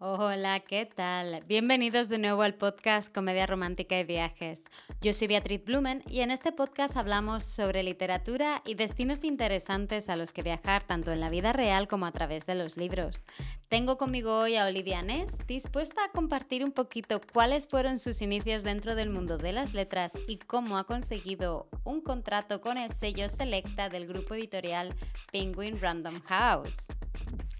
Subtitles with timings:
[0.00, 1.42] Hola, ¿qué tal?
[1.48, 4.66] Bienvenidos de nuevo al podcast Comedia Romántica y Viajes.
[5.00, 10.14] Yo soy Beatriz Blumen y en este podcast hablamos sobre literatura y destinos interesantes a
[10.14, 13.24] los que viajar tanto en la vida real como a través de los libros.
[13.66, 18.62] Tengo conmigo hoy a Olivia Ness, dispuesta a compartir un poquito cuáles fueron sus inicios
[18.62, 23.28] dentro del mundo de las letras y cómo ha conseguido un contrato con el sello
[23.28, 24.94] Selecta del grupo editorial
[25.32, 26.86] Penguin Random House.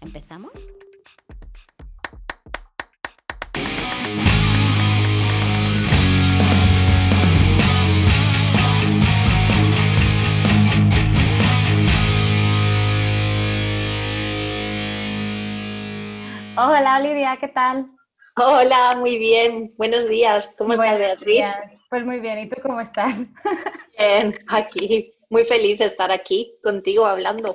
[0.01, 0.73] ¿Empezamos?
[16.99, 17.93] Hola Olivia, ¿qué tal?
[18.35, 19.73] Hola, muy bien.
[19.79, 20.57] Buenos días.
[20.59, 21.45] ¿Cómo estás, Beatriz?
[21.89, 22.41] Pues muy bien.
[22.41, 23.15] ¿Y tú cómo estás?
[23.97, 25.15] Bien, aquí.
[25.31, 27.53] Muy feliz de estar aquí contigo hablando.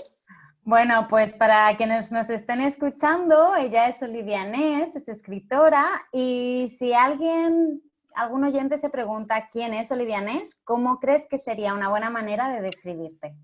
[0.61, 6.93] Bueno, pues para quienes nos estén escuchando, ella es Olivia Ness, es escritora y si
[6.93, 7.81] alguien,
[8.15, 12.47] algún oyente se pregunta quién es Olivia Ness, ¿cómo crees que sería una buena manera
[12.47, 13.35] de describirte?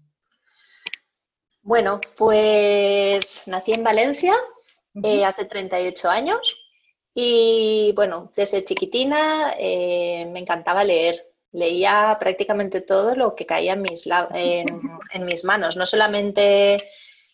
[1.61, 4.33] Bueno, pues nací en Valencia,
[5.03, 6.57] eh, hace 38 años.
[7.13, 11.25] Y bueno, desde chiquitina eh, me encantaba leer.
[11.51, 16.77] Leía prácticamente todo lo que caía en mis, en, mis manos, no solamente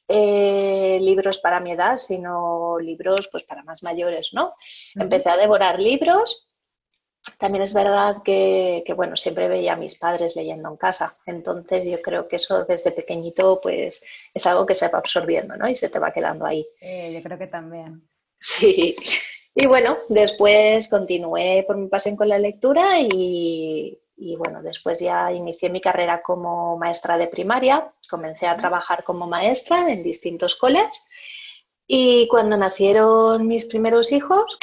[0.07, 4.55] eh, libros para mi edad, sino libros pues, para más mayores, ¿no?
[4.95, 6.47] Empecé a devorar libros.
[7.37, 11.17] También es verdad que, que, bueno, siempre veía a mis padres leyendo en casa.
[11.25, 15.67] Entonces yo creo que eso desde pequeñito pues es algo que se va absorbiendo, ¿no?
[15.67, 16.65] Y se te va quedando ahí.
[16.81, 18.07] yo creo que también.
[18.39, 18.95] Sí.
[19.55, 25.31] Y bueno, después continué por mi pasión con la lectura y, y bueno, después ya
[25.31, 31.05] inicié mi carrera como maestra de primaria, comencé a trabajar como maestra en distintos coles
[31.87, 34.57] y cuando nacieron mis primeros hijos,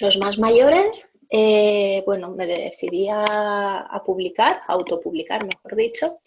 [0.00, 6.18] los más mayores, eh, bueno, me decidí a, publicar, a autopublicar, mejor dicho,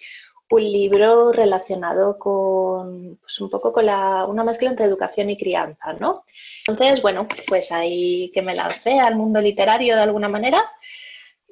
[0.50, 5.94] un libro relacionado con, pues un poco con la, una mezcla entre educación y crianza,
[5.94, 6.25] ¿no?
[6.68, 10.63] Entonces, bueno, pues ahí que me lancé al mundo literario de alguna manera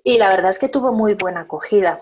[0.03, 1.99] y la verdad es que tuvo muy buena acogida.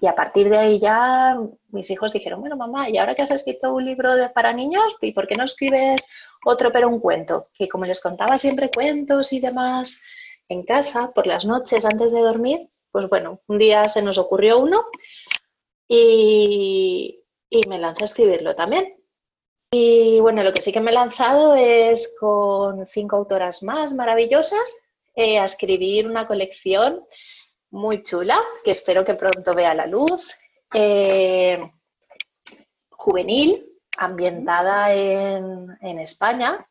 [0.00, 1.38] Y a partir de ahí ya
[1.68, 5.12] mis hijos dijeron, bueno, mamá, y ahora que has escrito un libro para niños, ¿y
[5.12, 6.04] por qué no escribes
[6.44, 7.46] otro pero un cuento?
[7.54, 10.00] Que como les contaba siempre cuentos y demás
[10.48, 14.58] en casa, por las noches antes de dormir, pues bueno, un día se nos ocurrió
[14.58, 14.84] uno
[15.86, 17.22] y,
[17.68, 18.94] me lancé a escribirlo también.
[19.70, 24.76] Y bueno, lo que sí que me he lanzado es con cinco autoras más maravillosas
[25.14, 27.04] eh, a escribir una colección
[27.70, 30.34] muy chula, que espero que pronto vea la luz,
[30.72, 31.70] eh,
[32.90, 33.66] juvenil,
[33.98, 36.64] ambientada en, España,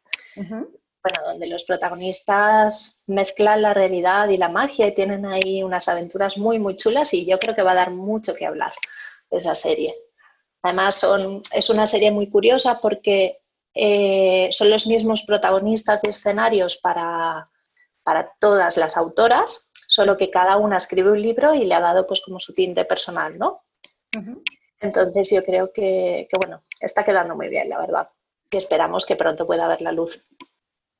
[1.07, 6.38] bueno, donde los protagonistas mezclan la realidad y la magia y tienen ahí unas aventuras
[6.38, 8.73] muy, muy chulas y yo creo que va a dar mucho que hablar
[9.29, 9.95] esa serie.
[10.63, 13.40] Además, son, es una serie muy curiosa porque
[13.73, 17.50] eh, son los mismos protagonistas y escenarios para,
[18.03, 22.07] para todas las autoras, solo que cada una escribe un libro y le ha dado
[22.07, 23.63] pues como su tinte personal, ¿no?
[24.79, 28.09] Entonces yo creo que, bueno, está quedando muy bien, la verdad.
[28.51, 30.25] Y esperamos que pronto pueda ver la luz.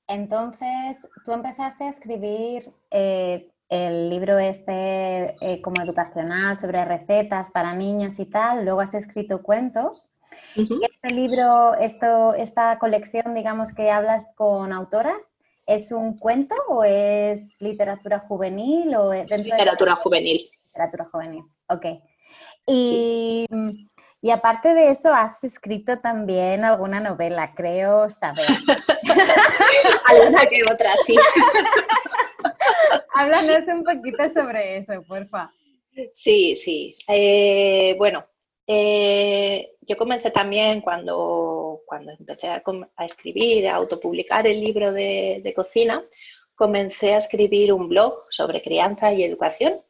[0.08, 7.74] Entonces, tú empezaste a escribir eh, el libro este eh, como educacional sobre recetas para
[7.74, 10.10] niños y tal, luego has escrito cuentos.
[10.56, 15.38] Este libro, esto, esta colección, digamos que hablas con autoras,
[15.68, 18.96] ¿Es un cuento o es literatura juvenil?
[18.96, 20.50] O literatura juvenil.
[20.68, 21.86] Literatura juvenil, ok.
[22.66, 23.46] Y,
[24.22, 28.46] y, aparte de eso, has escrito también alguna novela, creo saber.
[30.06, 31.16] Alguna que otra, sí.
[33.14, 35.52] Háblanos un poquito sobre eso, porfa.
[36.14, 36.96] Sí, sí.
[37.08, 38.26] Eh, bueno,
[38.68, 42.62] eh, yo comencé también cuando, cuando empecé a,
[43.00, 46.04] escribir, a autopublicar el libro de, cocina,
[46.56, 49.82] comencé a escribir un blog sobre crianza y educación.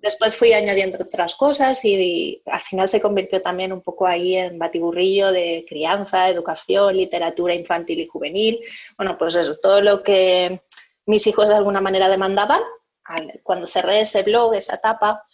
[0.00, 4.58] Después fui añadiendo otras cosas y, al final se convirtió también un poco ahí en
[4.58, 8.60] batiburrillo de crianza, educación, literatura infantil y juvenil.
[8.96, 10.62] Bueno, pues eso, todo lo que
[11.06, 12.62] mis hijos de alguna manera demandaban.
[13.42, 15.26] Cuando cerré ese blog, esa etapa,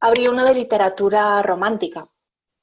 [0.00, 2.08] abrí uno de literatura romántica,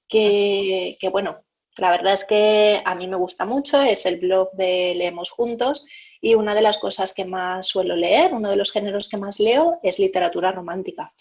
[0.07, 1.43] que, bueno,
[1.77, 5.85] la verdad es que a mí me gusta mucho, es el blog de Leemos Juntos
[6.21, 9.39] y una de las cosas que más suelo leer, uno de los géneros que más
[9.39, 11.11] leo es literatura romántica.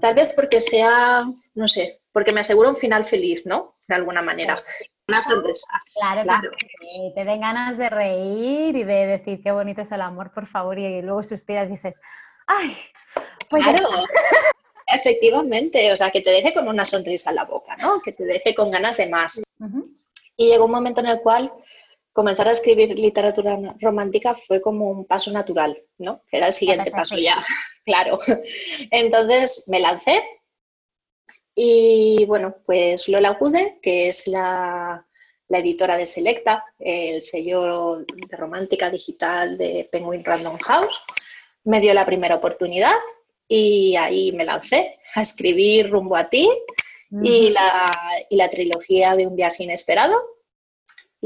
[0.00, 3.76] Tal vez porque sea, no sé, porque me aseguro un final feliz, ¿no?
[3.86, 4.60] De alguna manera.
[5.06, 5.68] una sonrisa.
[5.94, 6.50] Claro, claro.
[6.80, 10.46] Que te den ganas de reír y de decir qué bonito es el amor, por
[10.46, 12.00] favor, y luego suspiras y dices,
[12.46, 12.76] ¡ay!
[13.48, 13.88] Pues claro.
[14.86, 18.00] Efectivamente, o sea, que te deje con una sonrisa en la boca, ¿no?
[18.02, 19.40] Que te deje con ganas de más.
[20.36, 21.50] Y llegó un momento en el cual
[22.14, 26.22] comenzar a escribir literatura romántica fue como un paso natural, ¿no?
[26.30, 27.44] Que era el siguiente paso ya,
[27.84, 28.18] claro.
[28.90, 30.22] Entonces me lancé
[31.56, 35.04] y bueno, pues Lola Gude, que es la,
[35.48, 41.00] editora de Selecta, el sello de romántica digital de Penguin Random House,
[41.64, 42.96] me dio la primera oportunidad
[43.46, 46.50] y ahí me lancé a escribir Rumbo a ti
[47.22, 47.92] y, la,
[48.30, 50.33] y la trilogía de Un viaje inesperado.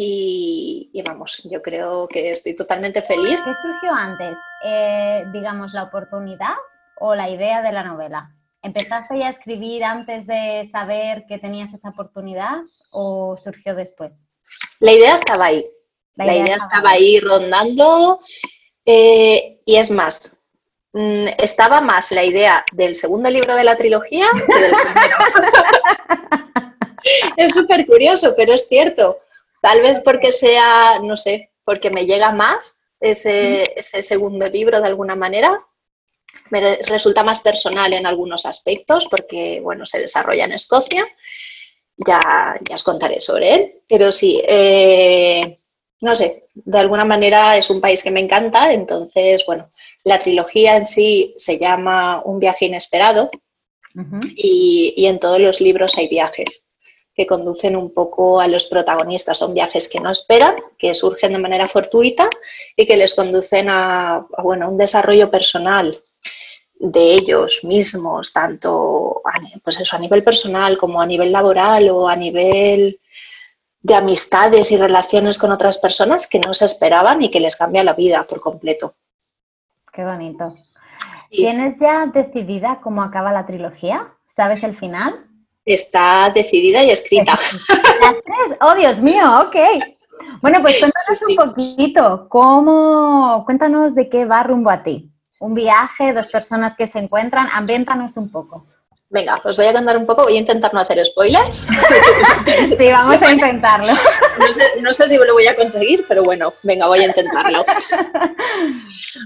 [0.01, 3.43] Y, vamos, yo creo que estoy totalmente feliz.
[3.45, 4.39] ¿Qué surgió antes?
[4.65, 6.55] Eh, digamos, la oportunidad
[7.01, 8.31] o la idea de la novela?
[8.63, 12.59] ¿Empezaste ya a escribir antes de saber que tenías esa oportunidad
[12.93, 14.31] o surgió después?
[14.79, 15.67] La idea estaba ahí.
[16.15, 18.21] La, idea, estaba ahí, rondando.
[18.87, 20.39] Eh, y es más,
[20.93, 25.17] mm, estaba más la idea del segundo libro de la trilogía que del primero.
[27.37, 29.19] es súper curioso, pero es cierto.
[29.61, 34.87] Tal vez porque sea, no sé, porque me llega más ese, ese segundo libro de
[34.87, 35.61] alguna manera,
[36.51, 41.07] me resulta más personal en algunos aspectos porque, bueno, se desarrolla en Escocia.
[41.97, 43.83] Ya, ya os contaré sobre él.
[43.89, 45.59] Pero sí, eh,
[46.01, 48.73] no sé, de alguna manera es un país que me encanta.
[48.73, 49.69] Entonces, bueno,
[50.05, 53.31] la trilogía en sí se llama Un viaje inesperado
[54.37, 56.68] y, y en todos los libros hay viajes
[57.19, 59.39] que conducen un poco a los protagonistas.
[59.39, 62.31] Son viajes que no esperan, que surgen de manera fortuita
[62.77, 66.01] y que les conducen a, a bueno, un desarrollo personal
[66.79, 69.33] de ellos mismos, tanto a,
[69.65, 73.01] pues eso, a nivel personal como a nivel laboral o a nivel
[73.83, 77.83] de amistades y relaciones con otras personas que no se esperaban y que les cambia
[77.83, 78.95] la vida por completo.
[79.93, 80.57] Qué bonito.
[81.31, 84.15] ¿Tienes ya decidida cómo acaba la trilogía?
[84.25, 85.28] ¿Sabes el final?
[85.73, 87.39] Está decidida y escrita.
[88.01, 88.59] ¿Las tres?
[88.61, 89.57] Oh, Dios mío, ok.
[90.41, 96.13] Bueno, pues cuéntanos un poquito, ¿cómo, cuéntanos de qué va rumbo a ti un viaje,
[96.13, 97.49] dos personas que se encuentran.
[97.53, 98.67] Ambiéntanos un poco.
[99.11, 101.67] Venga, os voy a contar un poco, voy a intentar no hacer spoilers.
[102.79, 103.95] sí, vamos a intentarlo.
[104.83, 107.65] No sé, si lo voy a conseguir, pero bueno, venga, voy a intentarlo.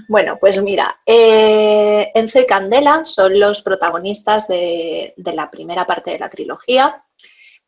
[0.07, 6.19] Bueno, pues mira, eh, Enzo y Candela son los protagonistas de, la primera parte de
[6.19, 7.03] la trilogía,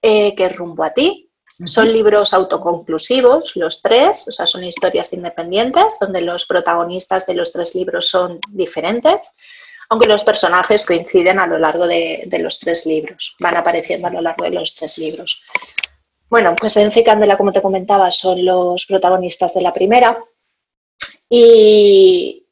[0.02, 1.30] eh, que es Rumbo a ti,
[1.66, 7.52] son libros autoconclusivos, los tres, o sea, son historias independientes, donde los protagonistas de los
[7.52, 9.32] tres libros son diferentes,
[9.90, 14.22] aunque los personajes coinciden a lo largo de, los tres libros, van apareciendo a lo
[14.22, 15.44] largo de los tres libros.
[16.30, 20.18] Bueno, pues Enzo y Candela, como te comentaba, son los protagonistas de la primera
[21.30, 22.46] y,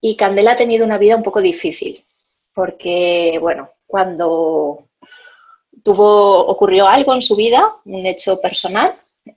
[0.00, 2.04] y Candela ha tenido una vida un poco difícil,
[2.54, 4.88] porque, bueno, cuando
[5.82, 8.94] tuvo, ocurrió algo en su vida, un hecho personal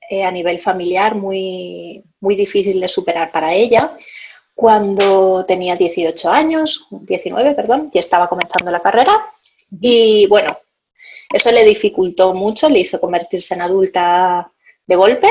[0.10, 3.96] eh, a nivel familiar muy, muy difícil de superar para ella.
[4.54, 9.32] Cuando tenía 18 años, 19, perdón, y estaba comenzando la carrera.
[9.80, 10.50] Y bueno,
[11.32, 14.52] eso le dificultó mucho, le hizo convertirse en adulta
[14.86, 15.28] de golpe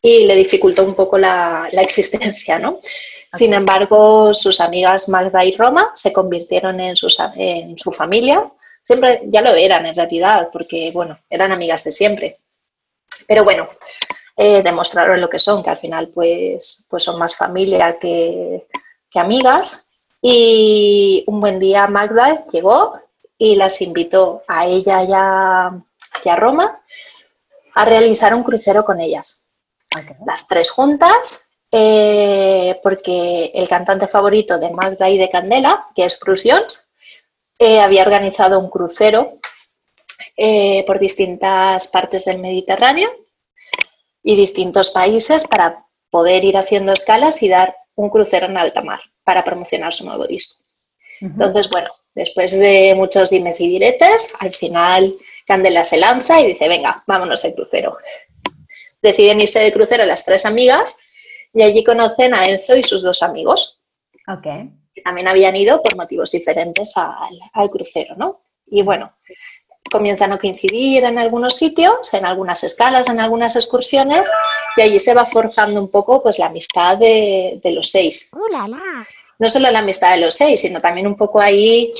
[0.00, 2.80] y le dificultó un poco la, la existencia, ¿no?
[3.32, 8.50] Sin embargo, sus amigas Magda y Roma se convirtieron en, sus, en su familia
[8.84, 12.38] siempre ya lo eran en realidad, porque bueno, eran amigas de siempre.
[13.26, 13.68] Pero bueno,
[14.36, 18.66] eh, demostraron lo que son, que al final pues, pues son más familia que,
[19.14, 20.08] amigas.
[20.20, 22.98] Y un buen día Magda llegó
[23.38, 26.80] y las invitó a ella y a, Roma
[27.74, 29.44] a realizar un crucero con ellas.
[30.26, 36.16] Las tres juntas, eh, porque el cantante favorito de Magda y de Candela, que es
[36.16, 36.88] Prusions,
[37.58, 39.38] eh, había organizado un crucero
[40.36, 43.23] eh, por distintas partes del Mediterráneo
[44.24, 49.00] y distintos países para poder ir haciendo escalas y dar un crucero en alta mar
[49.22, 50.60] para promocionar su nuevo disco.
[51.20, 55.14] Entonces, bueno, después de muchos dimes y diretes, al final
[55.46, 57.96] Candela se lanza y dice, venga, vámonos al crucero.
[59.00, 60.96] Deciden irse de crucero las tres amigas
[61.52, 63.80] y allí conocen a Enzo y sus dos amigos.
[64.26, 68.42] Okay que también habían ido por motivos diferentes al, crucero, ¿no?
[68.66, 69.16] Y bueno,
[69.90, 74.28] comienzan a coincidir en algunos sitios, en algunas escalas, en algunas excursiones,
[74.76, 78.28] y allí se va forjando un poco pues la amistad de, los seis.
[79.38, 81.92] No solo la amistad de los seis, sino también un poco ahí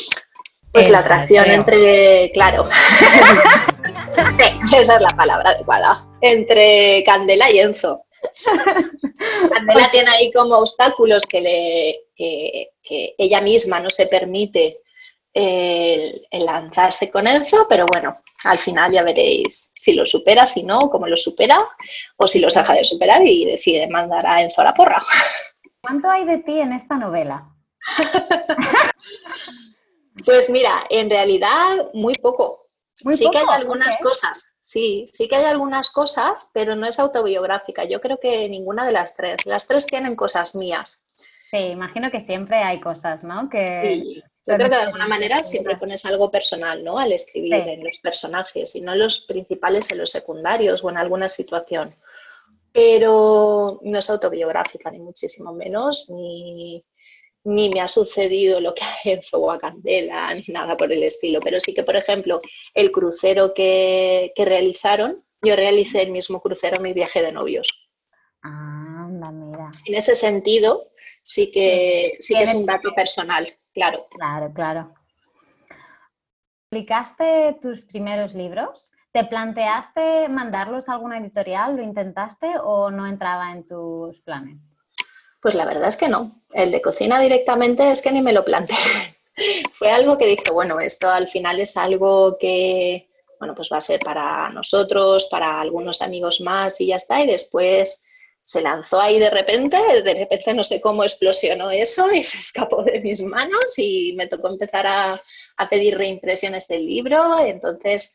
[0.73, 2.69] pues la atracción entre, claro.
[4.77, 6.05] esa es la palabra adecuada.
[6.21, 8.05] Entre Candela y Enzo.
[9.53, 14.81] Candela tiene ahí como obstáculos que, le, que, ella misma no se permite
[15.35, 20.89] el, lanzarse con Enzo, pero bueno, al final ya veréis si lo supera, si no,
[20.89, 21.67] cómo lo supera,
[22.17, 25.03] o si los deja de superar y decide mandar a Enzo a la porra.
[25.81, 27.51] ¿Cuánto hay de ti en esta novela?
[30.25, 32.69] pues mira, en realidad muy poco.
[33.11, 37.85] sí que hay algunas cosas, sí, sí que hay algunas cosas, pero no es autobiográfica.
[37.85, 39.45] Yo creo que ninguna de las tres.
[39.45, 41.05] Las tres tienen cosas mías.
[41.55, 43.49] Sí, imagino que siempre hay cosas, ¿no?
[43.49, 46.99] Que yo creo que de alguna manera siempre pones algo personal, ¿no?
[46.99, 50.97] Al escribir en los personajes y no en los principales, en los secundarios o en
[50.97, 51.95] alguna situación
[52.75, 56.85] pero no es autobiográfica, ni muchísimo menos, ni,
[57.45, 61.39] me ha sucedido lo que en Fuego a Candela, ni nada por el estilo.
[61.41, 62.41] Pero sí que, por ejemplo,
[62.75, 67.89] el crucero que, realizaron, yo realicé el mismo crucero en mi viaje de novios.
[68.43, 69.71] Ah, mira.
[69.87, 70.91] En ese sentido,
[71.25, 74.07] sí que, sí que es un dato personal, claro.
[74.11, 74.95] Claro, claro.
[76.69, 78.93] ¿Publicaste tus primeros libros?
[79.11, 81.77] ¿Te planteaste mandarlos a alguna editorial?
[81.77, 84.77] ¿Lo intentaste o no entraba en tus planes?
[85.41, 86.43] Pues la verdad es que no.
[86.53, 88.77] El de cocina directamente es que ni me lo planteé.
[89.71, 93.83] Fue algo que dije, bueno, esto al final es algo que, bueno, pues va a
[93.83, 97.21] ser para nosotros, para algunos amigos más y ya está.
[97.21, 98.04] Y después
[98.45, 102.83] se lanzó ahí de repente, de repente no sé cómo explosionó eso y se escapó
[102.83, 105.21] de mis manos y me tocó empezar a,
[105.71, 107.39] pedir reimpresiones del libro.
[107.41, 108.15] Entonces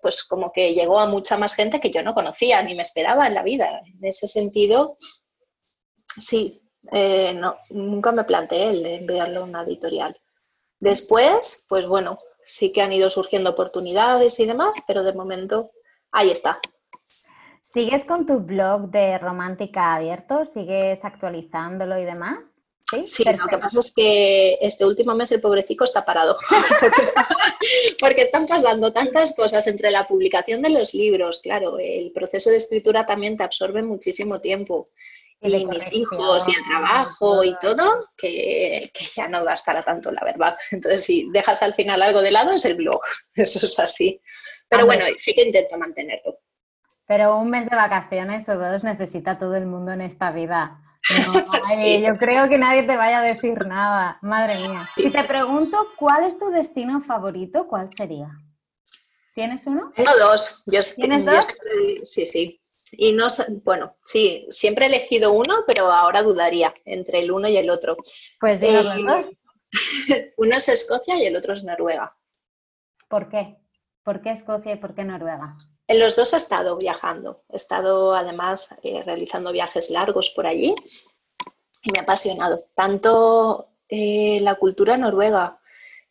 [0.00, 3.26] pues como que llegó a mucha más gente que yo no conocía ni me esperaba
[3.26, 3.82] en la vida.
[3.84, 4.96] En ese sentido,
[6.16, 10.16] sí, eh, no, nunca me planteé el enviarlo a una editorial.
[10.78, 15.72] Después, pues bueno, sí que han ido surgiendo oportunidades y demás, pero de momento
[16.12, 16.60] ahí está.
[17.72, 20.44] ¿Sigues con tu blog de Romántica Abierto?
[20.44, 22.38] ¿Sigues actualizándolo y demás?
[23.04, 26.36] Sí, lo que pasa es que este último mes el pobrecito está parado,
[28.00, 32.56] porque, están pasando tantas cosas entre la publicación de los libros, claro, el proceso de
[32.56, 34.88] escritura también te absorbe muchísimo tiempo,
[35.40, 40.24] y, mis hijos y el trabajo y todo, que, ya no das para tanto, la
[40.24, 40.56] verdad.
[40.72, 43.00] Entonces, si dejas al final algo de lado, es el blog,
[43.36, 44.20] eso es así.
[44.68, 46.40] Pero bueno, sí que intento mantenerlo.
[47.10, 50.80] Pero un mes de vacaciones o dos necesita todo el mundo en esta vida.
[52.06, 54.20] Yo creo que nadie te vaya a decir nada.
[54.22, 54.84] Madre mía.
[54.94, 58.28] Si te pregunto cuál es tu destino favorito, ¿cuál sería?
[59.34, 59.92] ¿Tienes uno?
[59.96, 60.62] Tengo dos.
[60.66, 61.48] Yo, ¿Tienes dos?
[62.04, 62.62] sí, sí.
[62.92, 63.26] Y no,
[63.64, 67.96] bueno, sí, siempre he elegido uno, pero ahora dudaría entre el uno y el otro.
[68.38, 69.30] Pues dinos los eh, dos.
[70.36, 72.16] Uno es Escocia y el otro es Noruega.
[73.08, 73.56] ¿Por qué?
[74.04, 75.56] ¿Por qué Escocia y por qué Noruega?
[75.90, 80.72] En los dos he estado viajando, he estado además eh, realizando viajes largos por allí
[81.82, 85.58] y me ha apasionado tanto eh, la cultura noruega,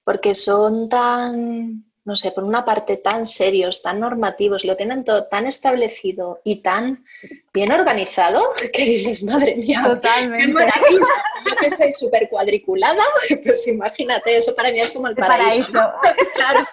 [0.03, 5.27] porque son tan, no sé, por una parte tan serios, tan normativos, lo tienen todo
[5.27, 7.05] tan establecido y tan
[7.53, 8.43] bien organizado
[8.74, 10.45] que dices, madre mía, Totalmente.
[10.45, 11.05] qué maravilla.
[11.50, 13.05] Yo que soy súper cuadriculada,
[13.45, 15.71] pues imagínate, eso para mí es como el paraíso.
[16.36, 16.67] claro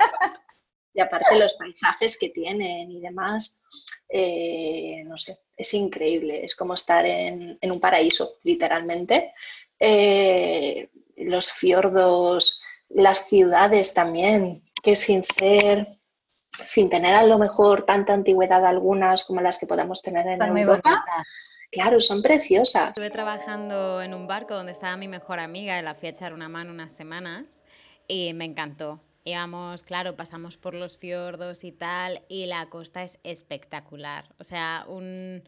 [0.96, 3.60] y aparte los paisajes que tienen y demás,
[4.08, 9.34] eh, no sé, es increíble, es como estar en, un paraíso, literalmente.
[9.78, 10.88] Eh,
[11.18, 15.98] los fiordos, las ciudades también, que sin ser,
[16.50, 21.04] sin tener a lo mejor tanta antigüedad algunas como las que podamos tener en Europa,
[21.72, 22.88] Claro, son preciosas.
[22.88, 26.32] Estuve trabajando en un barco donde estaba mi mejor amiga y la fui a echar
[26.32, 27.64] una mano unas semanas
[28.08, 29.02] y me encantó.
[29.26, 34.32] Íbamos, claro, pasamos por los fiordos y tal, y la costa es espectacular.
[34.38, 35.42] O sea, un,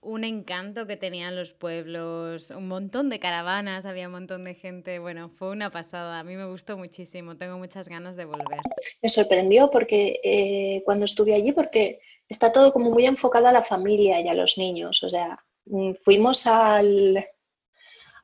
[0.00, 4.98] un encanto que tenían los pueblos, un montón de caravanas, había un montón de gente.
[4.98, 6.20] Bueno, fue una pasada.
[6.20, 7.36] A mí me gustó muchísimo.
[7.36, 8.60] Tengo muchas ganas de volver.
[9.02, 12.00] Me sorprendió porque eh, cuando estuve allí, porque
[12.30, 15.02] está todo como muy enfocado a la familia y a los niños.
[15.02, 17.26] O sea, mm, fuimos al,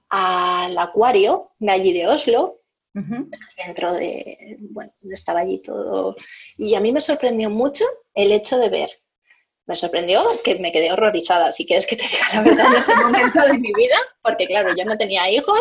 [0.08, 2.61] al acuario de allí de Oslo
[2.94, 6.14] dentro de, bueno, estaba allí todo.
[6.56, 7.84] Y a mí me sorprendió mucho
[8.14, 8.90] el hecho de ver.
[9.64, 12.96] Me sorprendió que me quedé horrorizada, si quieres que te diga la verdad en ese
[12.96, 15.60] momento de mi vida, porque claro, yo no tenía hijos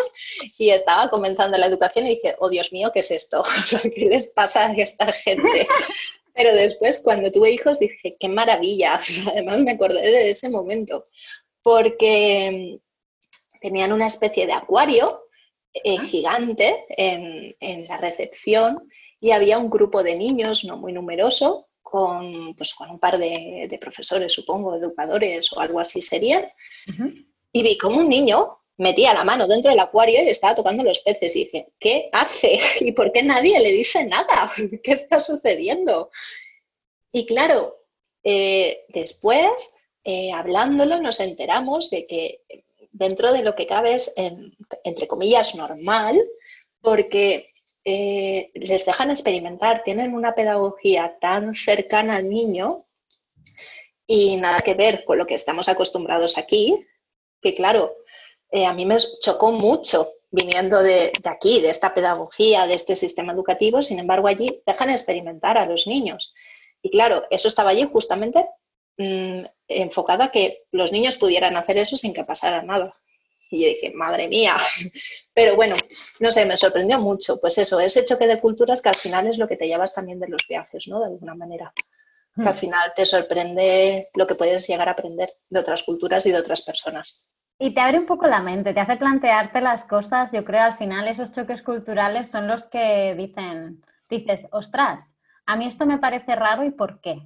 [0.58, 3.44] y estaba comenzando la educación y dije, oh Dios mío, ¿qué es esto?
[3.96, 5.68] ¿Qué les pasa a esta gente?
[6.34, 9.00] Pero después, cuando tuve hijos, dije, qué maravilla.
[9.32, 11.08] Además, me acordé de ese momento,
[11.62, 12.80] porque
[13.62, 15.22] tenían una especie de acuario
[15.74, 22.56] eh, gigante en, la recepción y había un grupo de niños, no muy numeroso, con,
[22.56, 26.46] pues, con un par de, profesores, supongo, educadores o algo así serían,
[27.52, 31.02] y vi como un niño metía la mano dentro del acuario y estaba tocando los
[31.02, 31.36] peces.
[31.36, 32.60] Y dije, ¿qué hace?
[32.82, 34.52] ¿Y por qué nadie le dice nada?
[34.84, 36.10] ¿Qué está sucediendo?
[37.12, 37.78] Y claro,
[38.24, 42.42] eh, después, eh, hablándolo, nos enteramos de que
[43.02, 44.14] dentro de lo que cabe es,
[44.84, 46.24] entre comillas, normal,
[46.82, 47.48] porque
[47.84, 52.86] eh, les dejan experimentar, tienen una pedagogía tan cercana al niño
[54.06, 56.86] y nada que ver con lo que estamos acostumbrados aquí,
[57.42, 57.96] que claro,
[58.52, 63.34] eh, a mí me chocó mucho viniendo de, aquí, de esta pedagogía, de este sistema
[63.34, 66.34] educativo, sin embargo allí dejan experimentar a los niños.
[66.84, 68.46] Y claro, eso estaba allí justamente
[68.98, 72.94] mm, enfocado a que los niños pudieran hacer eso sin que pasara nada.
[73.50, 74.56] Y yo dije, madre mía.
[75.34, 75.76] Pero bueno,
[76.20, 77.40] no sé, me sorprendió mucho.
[77.40, 80.20] Pues eso, ese choque de culturas que al final es lo que te llevas también
[80.20, 81.00] de los viajes, ¿no?
[81.00, 81.74] De alguna manera.
[82.34, 82.58] Que al hmm.
[82.58, 86.62] final te sorprende lo que puedes llegar a aprender de otras culturas y de otras
[86.62, 87.28] personas.
[87.60, 90.32] Y te abre un poco la mente, te hace plantearte las cosas.
[90.32, 95.14] Yo creo al final esos choques culturales son los que dicen, dices, ostras,
[95.46, 97.22] a mí esto me parece raro y por qué.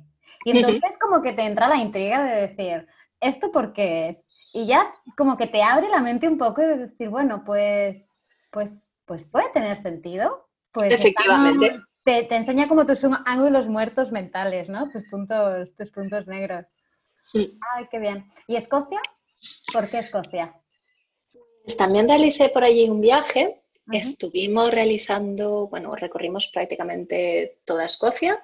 [0.46, 2.88] Y entonces como que te entra la intriga de decir,
[3.20, 4.30] ¿esto por qué es?
[4.54, 8.20] Y ya como que te abre la mente un poco de decir, bueno, pues,
[8.52, 10.48] pues, pues puede tener sentido.
[10.72, 11.82] Pues Efectivamente.
[12.04, 14.88] te, enseña como tus ángulos muertos mentales, ¿no?
[14.92, 16.68] Tus puntos, tus puntos negros.
[17.34, 18.30] Ay, qué bien.
[18.48, 19.02] ¿Y Escocia?
[19.74, 20.54] ¿Por qué Escocia?
[21.64, 23.64] Pues también realicé por allí un viaje.
[23.92, 28.40] Estuvimos realizando, bueno, recorrimos prácticamente toda Escocia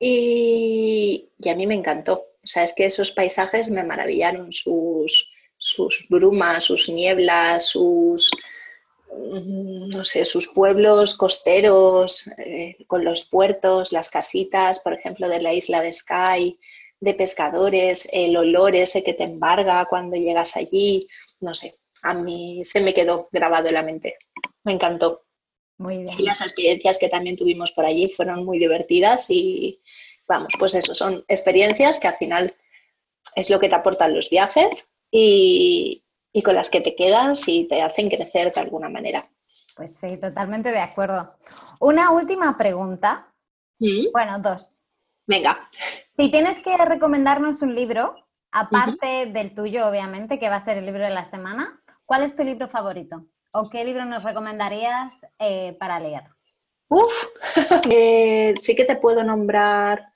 [0.00, 2.26] y, a mí me encantó.
[2.42, 8.30] O sea, es que esos paisajes me maravillaron, sus, sus brumas, sus nieblas, sus,
[9.12, 15.42] mm, no sé, sus pueblos costeros, eh, con los puertos, las casitas, por ejemplo, de
[15.42, 16.58] la isla de Skye,
[17.00, 21.08] de pescadores, el olor ese que te embarga cuando llegas allí,
[21.40, 24.16] no sé, a mí se me quedó grabado en la mente.
[24.64, 25.24] Me encantó.
[25.80, 26.14] Muy bien.
[26.18, 29.80] Y las experiencias que también tuvimos por allí fueron muy divertidas y,
[30.28, 32.54] vamos, pues eso, son experiencias que al final
[33.34, 36.04] es lo que te aportan los viajes y,
[36.44, 39.26] con las que te quedas y te hacen crecer de alguna manera.
[39.74, 41.34] Pues sí, totalmente de acuerdo.
[41.80, 43.32] Una última pregunta.
[43.78, 44.12] ¿Mm?
[44.12, 44.80] Bueno, dos.
[45.26, 45.54] Venga.
[46.14, 48.16] Si tienes que recomendarnos un libro,
[48.52, 52.36] aparte del tuyo, obviamente, que va a ser el libro de la semana, ¿cuál es
[52.36, 53.24] tu libro favorito?
[53.52, 56.22] ¿O qué libro nos recomendarías eh, para leer?
[56.88, 57.26] Uf,
[57.90, 60.12] eh, sí que te puedo nombrar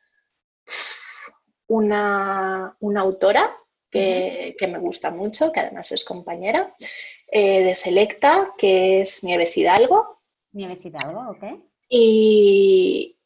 [1.67, 3.51] una, autora
[3.91, 6.75] que, me gusta mucho, que además es compañera
[7.29, 10.21] eh, de Selecta, que es Nieves Hidalgo.
[10.53, 11.45] Nieves Hidalgo, ok.
[11.89, 13.19] Y,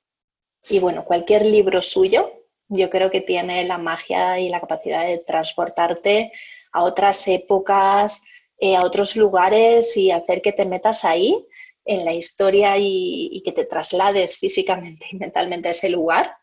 [0.68, 2.32] y bueno, cualquier libro suyo,
[2.68, 6.32] yo creo que tiene la magia y la capacidad de transportarte
[6.72, 8.22] a otras épocas,
[8.60, 11.46] eh, a otros lugares y hacer que te metas ahí
[11.84, 16.36] en la historia y, que te traslades físicamente y mentalmente a ese lugar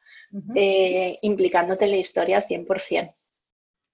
[0.56, 3.16] eh, implicándote en la historia al 100%.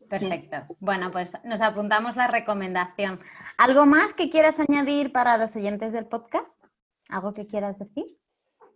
[0.09, 0.75] Perfecto.
[0.79, 3.21] Bueno, pues nos apuntamos la recomendación.
[3.57, 6.61] ¿Algo más que quieras añadir para los oyentes del podcast?
[7.07, 8.17] ¿Algo que quieras decir?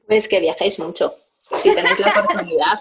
[0.08, 1.14] Pues que viajéis mucho,
[1.58, 2.80] si tenéis la oportunidad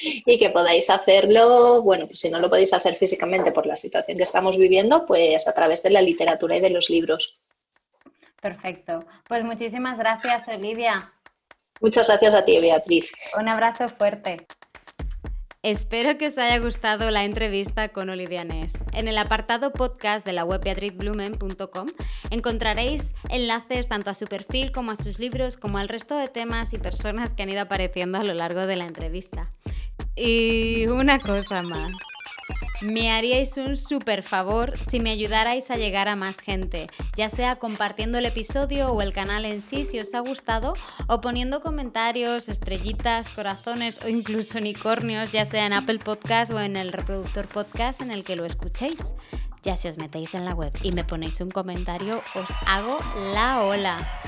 [0.00, 4.16] y que podáis hacerlo, bueno, pues si no lo podéis hacer físicamente por la situación
[4.16, 7.42] que estamos viviendo, pues a través de la literatura y de los libros.
[8.40, 9.00] Perfecto.
[9.28, 11.12] Pues muchísimas gracias, Olivia.
[11.80, 13.10] Muchas gracias a ti, Beatriz.
[13.38, 14.36] Un abrazo fuerte.
[15.62, 18.72] Espero que os haya gustado la entrevista con Olivia Ness.
[18.92, 21.86] En el apartado podcast de la web beatrizblumen.com
[22.30, 26.72] encontraréis enlaces tanto a su perfil como a sus libros, como al resto de temas
[26.72, 29.52] y personas que han ido apareciendo a lo largo de la entrevista.
[30.16, 31.92] Y una cosa más.
[32.82, 37.54] Me haríais un súper favor si me ayudarais a llegar a más gente, ya sea
[37.54, 40.72] compartiendo el episodio o el canal en sí si os ha gustado,
[41.06, 46.76] o poniendo comentarios, estrellitas, corazones o incluso unicornios, ya sea en Apple Podcast o en
[46.76, 49.14] el reproductor podcast en el que lo escuchéis.
[49.62, 52.98] Ya si os metéis en la web y me ponéis un comentario, os hago
[53.32, 54.20] la ola.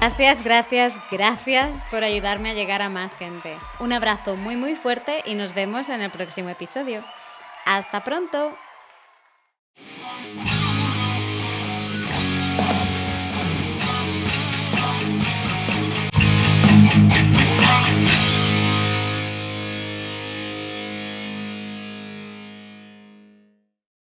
[0.00, 3.56] Gracias, gracias, gracias por ayudarme a llegar a más gente.
[3.78, 7.04] Un abrazo muy muy fuerte y nos vemos en el próximo episodio.
[7.64, 8.56] Hasta pronto.